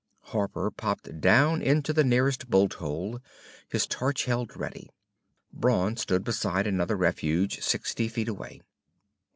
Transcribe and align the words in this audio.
Harper 0.33 0.71
popped 0.71 1.21
down 1.21 1.61
into 1.61 1.93
the 1.93 2.03
nearest 2.03 2.49
bolt 2.49 2.73
hole, 2.81 3.19
his 3.69 3.85
torch 3.85 4.25
held 4.25 4.57
ready. 4.57 4.89
Brawn 5.53 5.95
stood 5.95 6.23
beside 6.23 6.65
another 6.65 6.97
refuge, 6.97 7.61
sixty 7.63 8.07
feet 8.07 8.27
away. 8.27 8.61